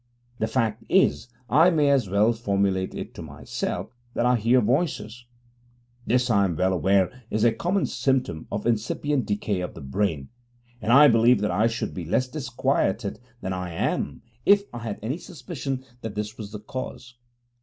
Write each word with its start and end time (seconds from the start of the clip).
The 0.39 0.47
fact 0.47 0.83
is 0.89 1.27
(I 1.47 1.69
may 1.69 1.91
as 1.91 2.09
well 2.09 2.33
formulate 2.33 2.95
it 2.95 3.13
to 3.13 3.21
myself) 3.21 3.91
that 4.15 4.25
I 4.25 4.35
hear 4.35 4.59
voices. 4.59 5.27
This, 6.07 6.27
I 6.31 6.45
am 6.45 6.55
well 6.55 6.73
aware, 6.73 7.21
is 7.29 7.43
a 7.43 7.51
common 7.51 7.85
symptom 7.85 8.47
of 8.51 8.65
incipient 8.65 9.27
decay 9.27 9.61
of 9.61 9.75
the 9.75 9.81
brain 9.81 10.29
and 10.81 10.91
I 10.91 11.07
believe 11.07 11.39
that 11.41 11.51
I 11.51 11.67
should 11.67 11.93
be 11.93 12.03
less 12.05 12.27
disquieted 12.27 13.19
than 13.41 13.53
I 13.53 13.73
am 13.73 14.23
if 14.43 14.63
I 14.73 14.79
had 14.79 14.97
any 15.03 15.19
suspicion 15.19 15.85
that 16.01 16.15
this 16.15 16.35
was 16.35 16.51
the 16.51 16.59
cause. 16.61 17.13